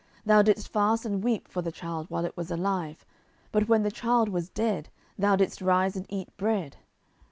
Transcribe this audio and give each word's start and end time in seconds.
thou 0.25 0.41
didst 0.41 0.67
fast 0.73 1.05
and 1.05 1.23
weep 1.23 1.47
for 1.47 1.61
the 1.61 1.71
child, 1.71 2.09
while 2.09 2.25
it 2.25 2.35
was 2.35 2.49
alive; 2.49 3.05
but 3.51 3.67
when 3.69 3.83
the 3.83 3.91
child 3.91 4.29
was 4.29 4.49
dead, 4.49 4.89
thou 5.15 5.35
didst 5.35 5.61
rise 5.61 5.95
and 5.95 6.07
eat 6.09 6.35
bread. 6.37 6.77